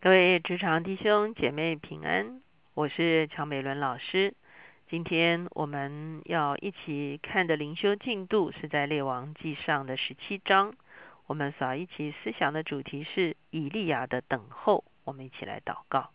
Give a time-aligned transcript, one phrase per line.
[0.00, 2.40] 各位职场弟兄姐妹平安，
[2.74, 4.32] 我是乔美伦老师。
[4.88, 10.72] 今天我们要一起看的灵修进度是在列王记上的十七章。
[11.26, 14.84] 我们所一起思想的主题是以利亚的等候。
[15.02, 16.10] 我们一起来祷告，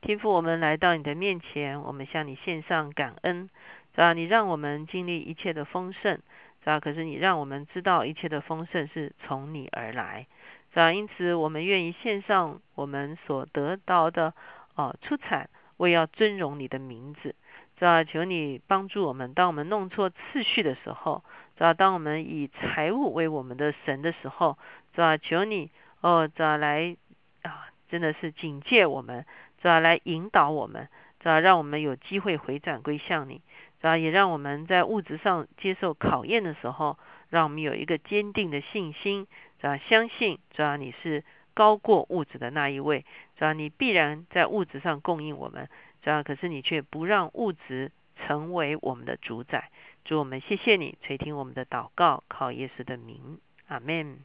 [0.00, 3.48] 天父，我们来到你的面前，我们向你献上感恩。
[3.94, 4.14] 是吧？
[4.14, 6.80] 你让我们经历一切的丰盛，是吧？
[6.80, 10.26] 可是你让我们知道一切的丰盛是从你而来。
[10.72, 10.92] 是吧？
[10.92, 14.34] 因此，我们愿意献上我们所得到的
[14.74, 17.34] 哦出产，为要尊荣你的名字。
[17.78, 18.04] 是吧？
[18.04, 21.24] 求你帮助我们，当我们弄错次序的时候，
[21.58, 21.74] 是吧？
[21.74, 24.56] 当我们以财物为我们的神的时候，
[24.94, 25.16] 是吧？
[25.16, 25.68] 求你
[26.00, 26.56] 哦，是吧？
[26.58, 26.96] 来
[27.42, 29.26] 啊，真的是警戒我们，
[29.60, 29.80] 是吧？
[29.80, 30.88] 来引导我们，
[31.20, 31.40] 是吧？
[31.40, 33.42] 让我们有机会回转归向你，
[33.80, 33.98] 是吧？
[33.98, 36.96] 也让我们在物质上接受考验的时候，
[37.30, 39.26] 让我们有一个坚定的信心。
[39.62, 39.78] 是吧？
[39.88, 41.22] 相信，只要你是
[41.54, 43.06] 高过物质的那一位，
[43.38, 45.68] 只要你必然在物质上供应我们，
[46.02, 46.24] 是吧？
[46.24, 49.70] 可是你却不让物质成为我们的主宰。
[50.04, 54.18] 主，我们谢谢你垂听我们的祷告，靠耶稣的名，阿门。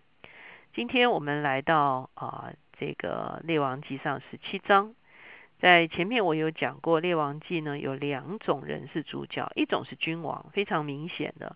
[0.73, 4.95] 今天我们来到啊这个列王记上十七章，
[5.59, 11.55] 在前面我有讲过，列王记呢有两种人是主角，一种是君王，非常明显的。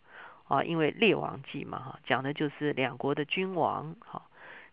[0.51, 4.23] 啊，因为列王记嘛，哈，讲的就是两国的君王，哈。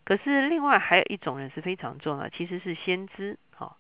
[0.02, 3.76] 可是另外还有一种人是非常重要，其实是先知，哈。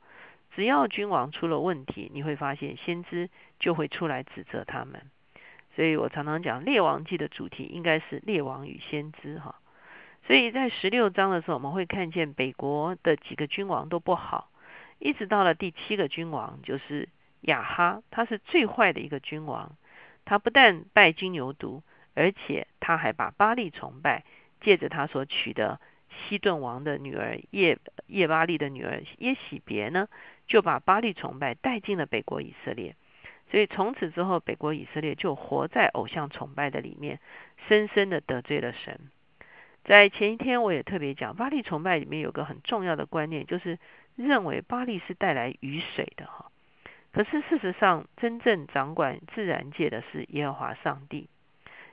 [0.54, 5.02] 只要君王出了问题，你会发现先知就会出来指责他们。
[5.74, 9.56] 所以我常常讲，列王记的主题应该是列王与先知，哈。
[10.24, 14.50] 所以在十六章的时候，我们会看见北国的几个君王都不好，
[15.00, 17.08] 一直到了第七个君王，就是
[17.40, 19.72] 亚哈，他是最坏的一个君王。
[20.24, 21.80] 他不但拜金牛犊，
[22.18, 24.24] 而且他还把巴利崇拜，
[24.60, 25.80] 借着他所娶的
[26.10, 30.08] 西顿王的女儿叶叶巴利的女儿耶喜别呢，
[30.48, 32.96] 就把巴利崇拜带进了北国以色列。
[33.52, 37.20] 所以从此之后，北国以色列就活在偶像崇拜的里面，
[37.68, 38.98] 深深的得罪了神。
[39.84, 43.78] 在前一天我也特别讲，巴利崇拜里面有个很重要的观念，就是
[44.16, 46.50] 认为巴利是带来雨水的哈。
[47.12, 51.28] 可是事实上，真正掌管自然界的是耶和华上帝。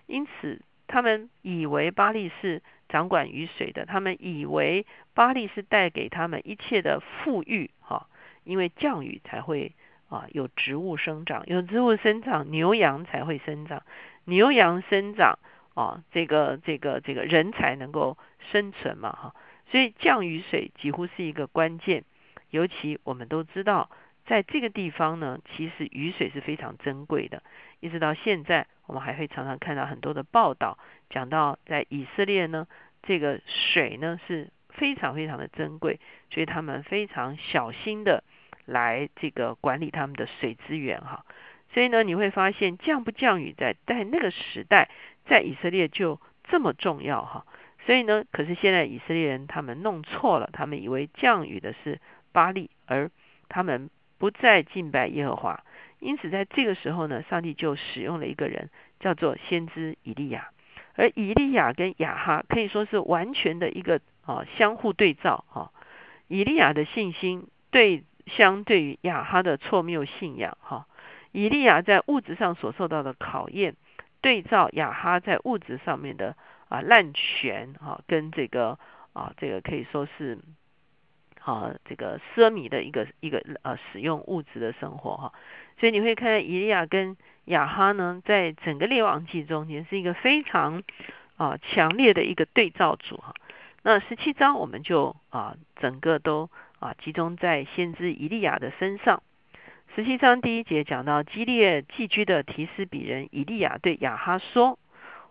[0.08, 8.08] 因此，他们以为巴利是掌管雨水的，他们以为巴利是带给他们一切的富裕，哈，
[8.44, 9.74] 因为降雨才会
[10.10, 13.84] 啊有植物生长，有植物生长，牛羊才会生长，
[14.26, 15.40] 牛羊生长
[15.74, 18.18] 啊，这个这个这个人才能够
[18.52, 19.36] 生存嘛，哈。
[19.72, 22.04] 所以降雨水几乎是一个关键，
[22.52, 23.90] 尤其我们都知道。
[24.28, 27.44] 在这个地方呢，其实雨水是非常珍贵的。
[27.80, 30.78] 一直到现在，我们还会常常看到很多的报道，
[31.10, 32.68] 讲到在以色列呢，
[33.04, 38.24] 这个水呢是非常非常的珍贵，所以他们非常小心的
[38.66, 41.26] 来这个管理他们的水资源哈。
[41.74, 44.90] 所以呢，你会发现降不降雨在在那个时代，
[45.26, 47.46] 在以色列就这么重要哈。
[47.86, 52.00] 所以呢，可是现在以色列人他们弄错了，他们以为降雨的是
[52.32, 53.10] 巴利，而
[53.50, 53.90] 他们。
[54.18, 55.66] 不再敬拜耶和华，
[56.06, 60.50] 因此在这个时候呢，上帝就使用了一个人，叫做先知以利亚。
[60.94, 65.72] 而以利亚跟亚哈可以说是完全的一个啊相互对照哈。
[66.28, 70.86] 以利亚的信心对相对于亚哈的错谬信仰哈。
[71.32, 73.76] 以利亚在物质上所受到的考验，
[74.22, 76.38] 对照亚哈在物质上面的
[76.70, 78.78] 啊滥权哈，跟这个
[79.14, 80.38] 啊这个可以说是。
[81.46, 85.34] 啊，这个奢靡的一个一个呃使用物质的生活哈，
[85.80, 90.82] 所以你会看到以利亚跟亚哈呢，在整个列王记中间是一个非常
[91.38, 93.36] 啊强烈的一个对照组哈。
[93.84, 99.22] 那十七章我们就啊整个都啊集中在先知以利亚的身上。
[99.96, 104.80] 十七章第一节讲到基列寄居的提斯比人以利亚对亚哈说：“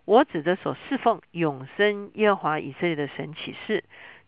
[0.06, 3.82] 我指着所侍奉永生耶和华以色列的神起誓。”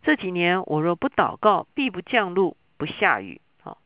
[0.06, 3.41] 这几年我若不祷告，必不降露，不下雨。
[3.61, 3.79] 好，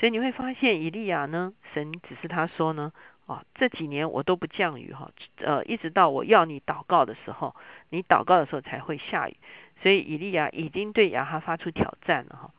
[0.00, 2.90] 所以你会发现以利亚呢，神只是他说呢，
[3.26, 7.54] 啊，这几年我都不降雨哈，呃，一直到我要你祷告的时候，
[7.90, 9.36] 你祷告的时候才会下雨。
[9.82, 12.50] 所以以利亚已经对亚哈发出挑战了哈。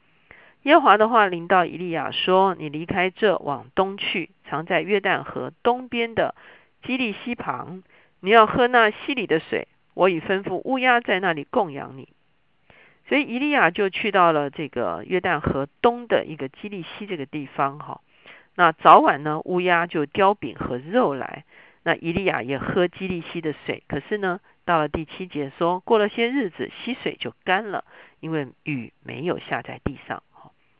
[0.62, 6.36] 耶华的话临到以利亚说：“你离开这，往东去，藏在约旦河东边的
[6.84, 7.82] 基利溪旁，
[8.20, 9.68] 你要喝那溪里的水。
[9.96, 12.08] 我已吩咐乌鸦在那里供养你。”
[13.10, 18.02] 所以伊利亚就去到了这个约旦河东的一个基利西这个地方哈。
[18.54, 21.44] 那早晚呢，乌鸦就叼饼和肉来。
[21.82, 23.84] 那伊利亚也喝基利西的水。
[23.88, 27.84] 可是呢，到了第七节说，过了些日子，溪水就干了，
[28.20, 30.22] 因为雨没有下在地上。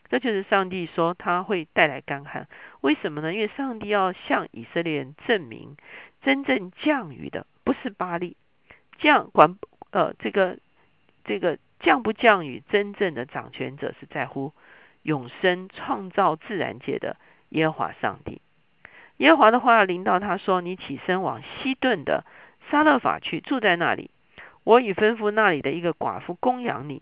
[0.08, 2.48] 这就是上帝说他会带来干旱。
[2.82, 3.34] 为什么呢？
[3.34, 5.78] 因为上帝要向以色列人证明，
[6.22, 8.38] 真正降雨的不是巴利，
[9.00, 9.58] 降管
[9.92, 10.60] 呃这个
[11.24, 14.54] 这个降不降雨，真正的掌权者是在乎
[15.02, 17.16] 永生创造自然界的
[17.50, 18.42] 耶和华上帝。
[19.18, 22.26] 耶和华的话临到他说：“你起身往西顿的
[22.70, 24.12] 撒勒法去，住在那里。
[24.64, 27.02] 我已吩咐那里的一个寡妇供养你。”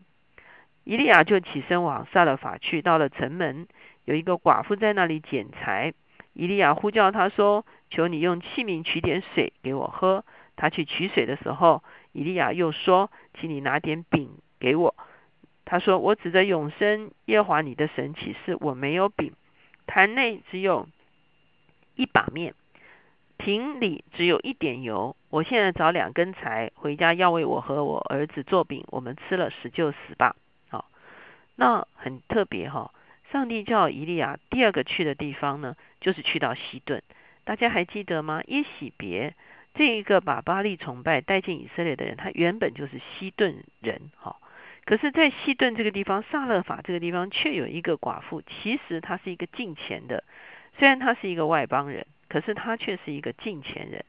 [0.83, 3.67] 以利亚就起身往撒勒法去，到了城门，
[4.05, 5.93] 有一个寡妇在那里捡柴。
[6.33, 10.23] 以利亚呼叫他说：“求你用器皿取点水给我喝。”
[10.55, 11.83] 他去取水的时候，
[12.13, 14.95] 以利亚又说：“请你拿点饼给我。”
[15.65, 19.33] 他说：“我指着永生耶和华你的神起誓，我没有饼，
[19.85, 20.87] 坛内只有
[21.95, 22.53] 一把面，
[23.35, 25.17] 瓶里只有一点油。
[25.29, 30.37] 我现在找两根柴回家，要为我和我儿子做饼，我们吃了死就死吧。”
[30.71, 30.89] 好
[31.57, 32.93] 那很特别哈，
[33.31, 37.03] 上帝叫以利亚第二个去的地方呢，就是去到西顿。
[37.43, 38.41] 大家还记得吗？
[38.47, 39.35] 耶喜别
[39.73, 44.37] 这一个把巴利崇拜带进以色列的人，他原本就是西顿人哈。
[44.87, 50.23] 可是，在西顿这个地方，萨勒法这个地方，却有一个寡妇，其实她是一个敬虔的。
[50.79, 54.05] 虽然她是一个外邦人，可是她却是一个敬虔人。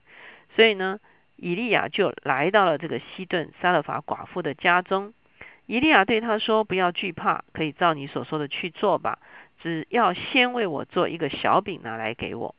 [0.55, 1.01] 所以呢，
[1.35, 5.13] 以利亚就来到了这个西顿萨勒法寡妇的家中。
[5.67, 9.19] 以利亚对他说：“不要惧怕，可以照你所说的去做吧。
[9.61, 12.55] 只要先为我做一个小饼拿来给我，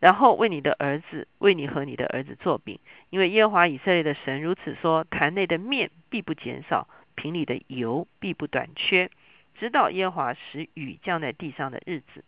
[0.00, 2.80] 然后为你的儿子，为你和你的儿子做饼。
[3.10, 9.10] 因为耶和华以色列的神如此说：坛内的面必不减少，瓶里的油必不短缺，
[9.58, 12.22] 直到耶和华使雨降在地上的日子。”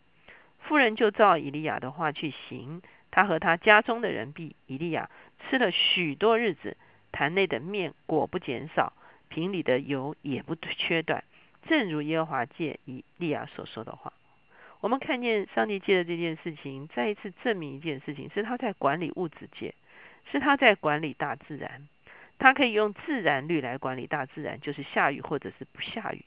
[0.67, 2.81] 妇人就照以利亚的话去行，
[3.11, 5.09] 他和他家中的人比以利亚
[5.39, 6.75] 吃了许多日子，
[7.13, 8.91] 坛内的面果不减少。
[9.29, 11.23] 瓶里的油也不缺断，
[11.67, 14.11] 正如耶和华借以利亚所说的话。
[14.81, 19.75] 我们看见上帝借的这件事情，再一次证明一件事情：是他在管理物质界，
[20.31, 21.87] 是他在管理大自然。
[22.39, 26.21] 他可以用自然律来管理大自然，就是下雨或者是不下雨；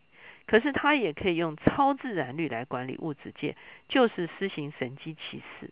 [0.47, 3.57] 可是他也可以用超自然律来管理物质界，
[3.89, 5.71] 就是施行神机启示。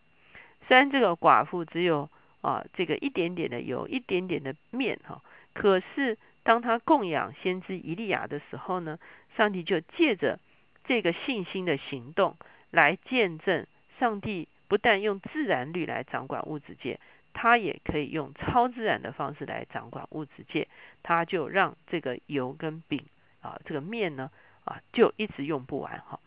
[0.67, 2.09] 虽然这个寡妇只有
[2.41, 5.21] 啊这个一点点的油，一点点的面哈，
[5.53, 6.17] 可是。
[6.43, 8.97] 当他供养先知以利亚的时候呢，
[9.37, 10.39] 上帝就借着
[10.83, 12.35] 这个信心的行动
[12.71, 13.67] 来见证，
[13.99, 16.99] 上帝不但用自然律来掌管物质界，
[17.33, 20.67] 他也可以用超自然的方式来掌管物质界。
[21.03, 23.03] 他就让这个油跟饼
[23.41, 24.29] 啊，这个面呢
[24.65, 26.19] 啊，就一直用不完哈。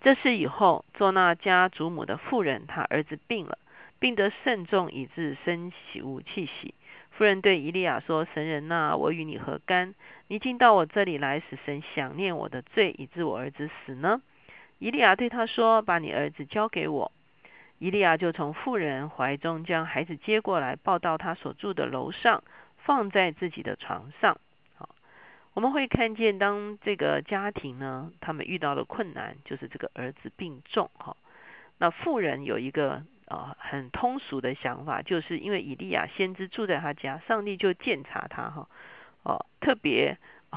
[0.00, 3.58] 这是以后做那家祖母的妇人，她儿子病了，
[3.98, 6.74] 病得甚重，以致生起无气息。
[7.10, 9.92] 夫人对伊利亚说：“神人呐，我与你何干？
[10.28, 14.22] 你竟到我这里来，使神想念我的罪，以致我儿子死呢？”
[14.78, 17.10] 伊利亚对他说：“把你儿子交给我。”
[17.78, 22.42] 以利亚就从妇人怀中将孩子接过来，抱到他所住的楼上，
[22.76, 24.38] 放在自己的床上。
[24.76, 24.88] 好，
[25.54, 30.90] 我们会看见，当这个家庭呢，他们遇到了困难，就是这个儿子病重。
[30.94, 31.16] 哈，
[31.78, 33.02] 那妇人有一个。
[33.28, 38.66] 啊，很通俗的想法，就是因为以利亚先知住在他家，上帝就监察他哈，
[39.22, 40.16] 哦，特别，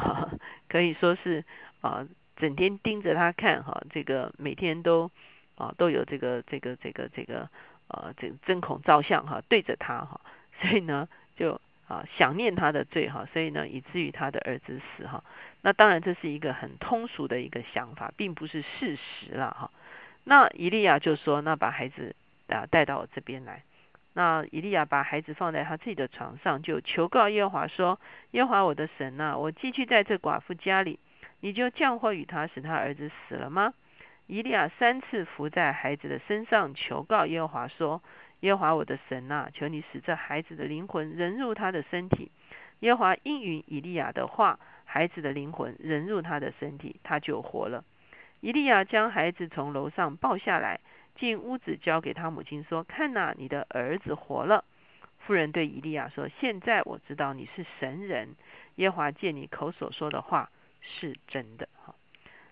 [0.70, 1.44] 可以说是
[1.82, 2.08] 啊，
[2.38, 5.12] 整天盯着他看哈，这个每天都
[5.56, 7.50] 啊都有这个这个这个这个
[7.88, 10.22] 呃这个针孔照相哈，对着他哈，
[10.62, 15.24] 所以呢就啊想念他的罪哈，所以呢以至于他的儿子死哈，
[15.62, 19.72] 那当然这是一个很通俗的一个想法，并不是事实了哈。
[20.24, 22.16] 那以利亚就说，那把孩子。
[22.48, 23.64] 啊，带到我这边来。
[24.12, 27.98] 那以利亚把孩子放在他自己的床上，就求告耶华说
[28.32, 31.00] ：“耶华我的神呐，我寄居在这寡妇家里，
[31.40, 33.74] 你就降祸与他，使他儿子死了吗？”
[34.32, 38.02] 以利亚三次伏在孩子的身上，求告耶和华说
[38.40, 42.32] ：“耶和华我的神呐，求你使这孩子的灵魂人入他的身体。”
[42.80, 47.84] 耶和华应允以利亚的话，孩子的灵魂人入他的身体，他就活了。
[48.40, 50.80] 以利亚将孩子从楼上抱下来。
[51.18, 54.64] 进屋子交给他母亲说：“看呐，你的儿子活了。”
[55.28, 58.30] 妇人对以利亚说：“现在我知道你是神人，
[58.76, 61.68] 耶和华借你口所说的话是真的。”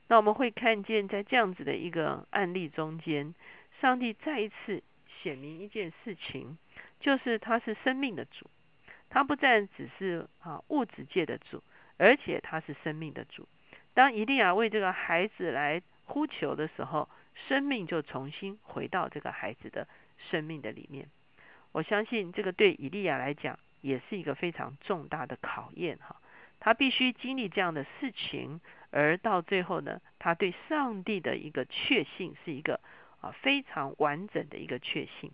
[0.10, 3.34] 那我们会看见在这样子的一个案例中间，
[3.80, 4.82] 上帝再一次
[5.22, 6.58] 显明一件事情，
[7.00, 8.50] 就是他是生命的主，
[9.10, 11.64] 他不但只是啊物质界的主，
[11.98, 13.48] 而且他是生命的主。
[13.94, 17.08] 当以利亚为这个孩子来呼求的时候，
[17.48, 19.88] 生命就重新回到这个孩子的
[20.18, 21.08] 生命的里面。
[21.72, 26.16] 我相信这个对以利亚来讲也是一个非常重大的考验哈。
[26.60, 28.60] 他必须经历这样的事情，
[28.92, 32.80] 而到最后呢，他对上帝的一个确信是一个
[33.22, 35.32] 啊非常完整的一个确信。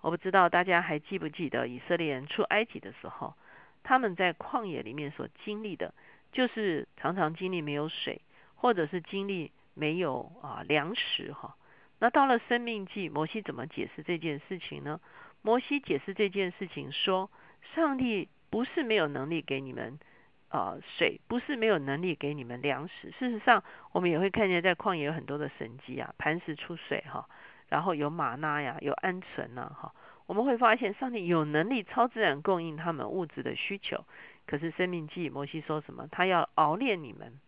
[0.00, 3.34] 我不知道大家还记不记得以色列人出埃及的时候，
[3.82, 5.92] 他们在旷野里面所经历的，
[6.30, 8.20] 就是常常经历没有水，
[8.54, 11.56] 或者是经历没有啊粮食哈。
[11.98, 15.00] 那到了生命记，摩西怎么解释这件事情呢？
[15.42, 17.28] 摩西解释这件事情说，
[17.74, 19.98] 上帝不是没有能力给你们
[20.48, 23.10] 啊水，不是没有能力给你们粮食。
[23.18, 23.62] 事实上，
[23.92, 27.28] 我们也会看见在旷野有很多的神迹啊，磐石出水哈。
[27.68, 29.92] 然后有玛纳呀，有鹌鹑呐，哈，
[30.26, 34.06] 我们会发现上帝有能力超自然供应他们物质的需求。
[34.46, 36.08] 可是生命记摩西说什么？
[36.10, 37.38] 他要熬炼你们，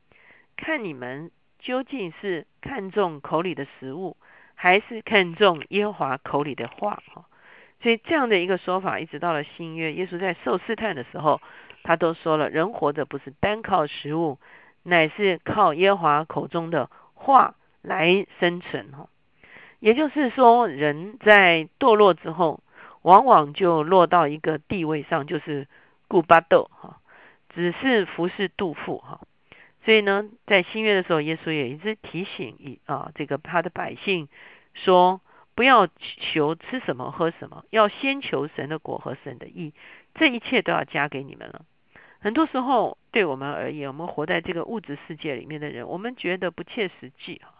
[0.56, 4.18] 看你们究竟是看重口里的食物，
[4.54, 7.02] 还是看重耶和华口里的话？
[7.14, 7.24] 哈，
[7.82, 11.40] 所以这样的一个说法，一直到了新约，耶稣在受试探的时候，
[11.82, 14.38] 他都说了：人活着不是单靠食物，
[14.82, 18.92] 乃是靠耶和华口中的话来生存。
[18.92, 19.08] 哈。
[19.78, 22.60] 也就是说，人在堕落之后，
[23.00, 25.66] 往往就落到一个地位上，就是
[26.06, 26.98] 顾巴豆哈，
[27.54, 29.22] 只是服侍杜甫哈。
[29.86, 34.28] 所以呢，在新约的时候，耶稣也一直提醒一啊，这个他的百姓
[34.74, 35.22] 说，
[35.60, 35.86] 不要
[36.32, 39.74] 求吃什么喝什么，要先求神的果和神的意，
[40.14, 41.66] 这一切都要加给你们了。
[42.18, 47.52] 很多时候，对我们而言，我们活在这个物质世界里面的人，我们觉得不切实际哈，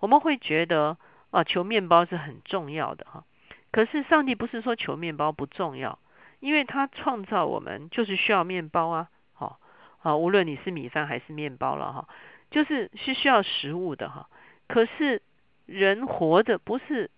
[0.00, 0.98] 我们会觉得。
[1.30, 3.24] 啊，求面包是很重要的哈。
[3.70, 5.98] 可是上帝不是说求面包不重要，
[6.40, 9.08] 因为他创造我们就是需要面包啊。
[9.32, 9.58] 好，
[10.02, 12.08] 啊，无论你是米饭还是面包了哈，
[12.50, 14.28] 就是是需要食物的哈。
[14.68, 15.22] 可是
[15.64, 17.10] 人活着不是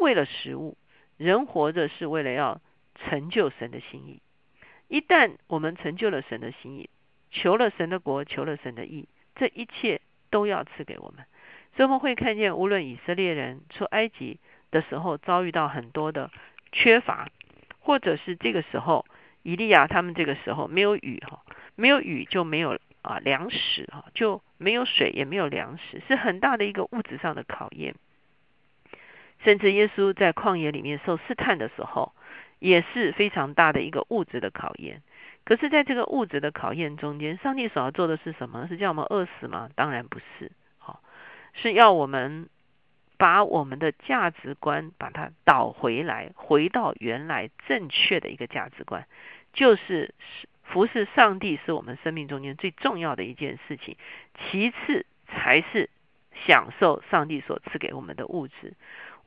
[0.00, 0.76] 为了食物，
[1.16, 2.60] 人活着是为了要
[2.94, 4.20] 成就神的心意。
[4.88, 6.88] 一旦我们成就了神的心意，
[7.30, 10.00] 求了神的国，求了神的义，这一切
[10.30, 11.26] 都要赐给我们。
[11.76, 14.40] 所以我们会看见，无论以色列人出埃及
[14.70, 16.30] 的时候遭遇到很多的
[16.72, 17.28] 缺乏，
[17.78, 19.04] 或者是这个时候
[19.42, 21.42] 以利亚他们这个时候没有雨哈，
[21.76, 27.94] 没有雨就没有啊粮食哈，就没有水也没有粮食，是很大的一个物质上的考验。
[29.44, 32.12] 甚至耶稣在旷野里面受试探的时候，
[32.58, 35.02] 也是非常大的一个物质的考验。
[35.44, 38.66] 可是，在这个物质的考验中间，上帝所要做的是什么？
[38.68, 39.70] 是叫我们饿死吗？
[39.74, 40.52] 当然不是。
[40.76, 41.00] 好
[41.54, 42.50] 是要我们
[43.16, 49.06] 把我们的价值观把它倒回来，回到原来正确的一个价值观，
[49.54, 50.14] 就是
[50.64, 53.96] 服侍上帝是我们生命中间最重要的一件事情，
[54.38, 55.88] 其次才是
[56.46, 58.74] 享受上帝所赐给我们的物质。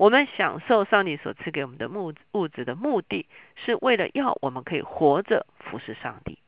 [0.01, 6.39] 我们享受上帝所赐给我们的物物质的目的是为了要我们可以活着服侍上帝。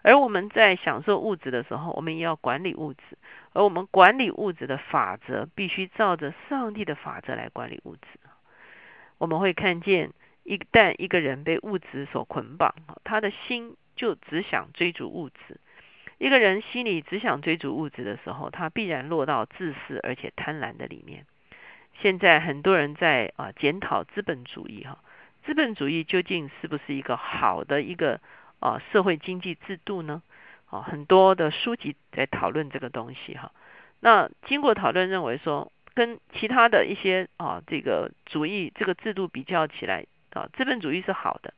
[0.00, 3.02] 而我们在享受物质的时候，我们也要管理物质。
[3.52, 8.06] 而我们管理物质的法则，必须照着上帝的法则来管理物质。
[9.18, 10.10] 我们会看见，
[10.42, 15.60] 一旦一个人被物质所捆绑，他的心就只想追逐物质。
[16.16, 21.26] 一个人心里只想追逐物质的时候，他必然落到自私而且贪婪的里面。
[22.00, 24.98] 现在很多人在啊检讨资本主义，哈，
[25.44, 28.20] 资本主义究竟是不是一个好的一个？
[28.60, 30.22] 啊，社会经济制度呢？
[30.70, 33.52] 啊，很多的书籍在讨论这个东西哈。
[34.00, 41.52] 那经过讨论，认为说跟其他的一些啊这个主义这个制度比较起来啊，资本主义是好的。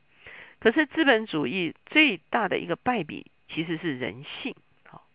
[0.59, 4.53] 可是资本主义最大的一个败笔其实是人性。
[4.83, 5.07] 好，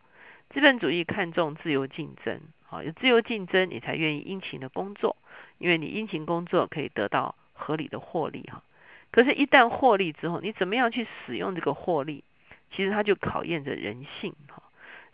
[0.49, 2.41] 资本主义看重自由竞争，
[2.73, 5.19] 好，有自由竞争你才愿意殷勤的工作，
[5.59, 8.63] 因为你殷勤工作可以得到合理的获利哈。
[9.11, 12.25] 可是，一旦获利之后，你怎么样去使用这个获利？
[12.71, 14.63] 其实它就考验着人性哈。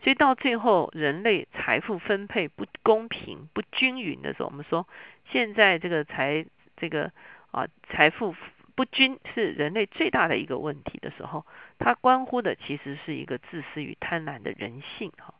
[0.01, 4.87] 所以到最后，人类财富分配不公平、不均匀的时候，我们说
[5.29, 6.45] 现在这个财
[6.77, 7.11] 这个
[7.51, 8.33] 啊财富
[8.73, 11.45] 不均是人类最大的一个问题的时候，
[11.77, 15.33] 它关乎的其实是一个自私与贪婪的人性哈。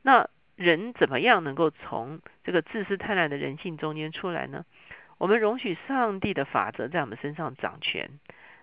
[0.00, 0.26] 那
[0.58, 4.64] 人怎么样能够从这个自私贪婪的人性中间出来呢？
[5.16, 8.10] 我们容许上帝的法则在我们身上掌权。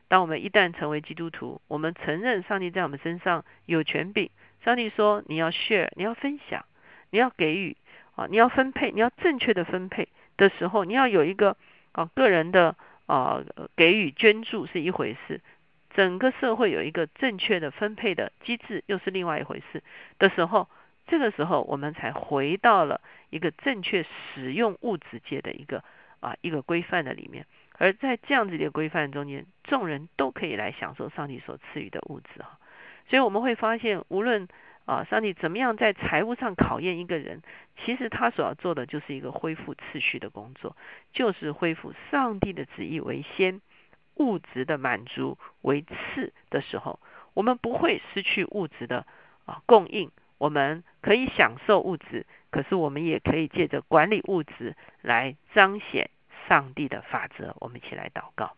[0.10, 4.30] 当我们一旦成为基督徒，我们承认上帝在我们身上有权柄。
[4.64, 6.66] 上帝说：“你要 share，你要分享，
[7.12, 7.78] 你要给予
[8.16, 11.56] 啊，你要分配，你要正确的分配的时候，你要有一个
[11.94, 12.76] 啊个人的
[13.06, 13.42] 啊
[13.78, 15.40] 给予捐助是一回事，
[15.94, 19.82] 整个社会有一个正确的分配的机制又是另外一回事
[20.20, 20.68] 的时候，
[21.08, 25.84] 这个时候我们才回到了一个正确使用物质界的一个。”
[26.22, 27.46] 啊，一个规范的里面，
[27.78, 32.58] 而在这样子的规范中间，众人都可以来享受上帝所赐予的物质哈。
[33.08, 34.48] 所以我们会发现，无论
[34.86, 37.44] 啊，上帝怎么样在财务上考验一个人，
[37.84, 40.76] 其实他所要做的就是一个恢复次序的工作，
[41.14, 43.62] 就是恢复上帝的旨意为先，
[44.16, 47.00] 物质的满足为次的时候，
[47.36, 49.06] 我们不会失去物质的
[49.46, 56.10] 啊供应，我们可以享受物质，可是我们也可以借着管理物质来彰显
[56.48, 57.56] 上帝的法则。
[57.60, 58.56] 我们一起来祷告，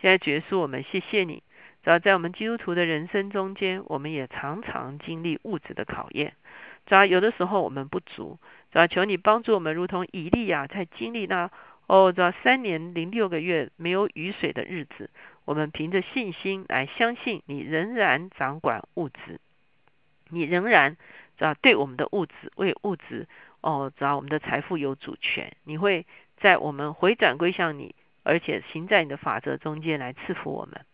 [0.00, 1.42] 现在结束，我们谢谢你。
[1.82, 6.34] 只要在我们基督徒的人生中间，我们也常常经历物质的考验。
[6.86, 8.38] 只要有的时候我们不足，
[8.72, 11.50] 只要求你帮助我们，如同以利亚在经历那
[11.86, 15.10] 哦，只要三年零六个月没有雨水的日子，
[15.44, 19.40] 我们凭着信心来相信你仍然掌管物质，
[20.28, 20.96] 你仍然
[21.38, 23.26] 啊对我们的物质为物质
[23.60, 30.84] 哦，只要我们的财富有主权，你会在我们回转归向你，而且行在你的法则中间来赐福我们。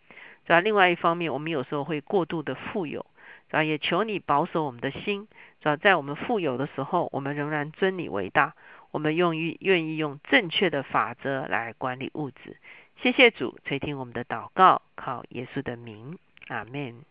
[0.47, 3.07] 在另外一方面，我们有时候会过度的富有，
[3.51, 5.29] 啊，也求你保守我们的心，
[5.63, 8.55] 啊，在我们富有的时候，我们仍然尊你为大，
[8.91, 12.57] 我们用于愿意用正确的法则来管理物质。
[13.03, 16.19] 谢谢主垂听我们的祷告，靠耶稣的名，
[16.49, 17.10] 阿门。